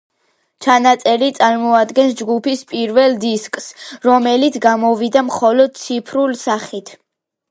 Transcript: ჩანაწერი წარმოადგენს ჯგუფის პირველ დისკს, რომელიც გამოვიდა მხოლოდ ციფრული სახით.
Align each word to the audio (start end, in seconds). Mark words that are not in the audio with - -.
ჩანაწერი 0.65 1.27
წარმოადგენს 1.39 2.15
ჯგუფის 2.21 2.63
პირველ 2.71 3.13
დისკს, 3.25 3.67
რომელიც 4.07 4.57
გამოვიდა 4.63 5.25
მხოლოდ 5.29 5.77
ციფრული 5.83 6.41
სახით. 6.47 6.93